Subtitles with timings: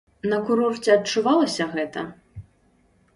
[0.29, 2.07] На курорце адчувалася гэта?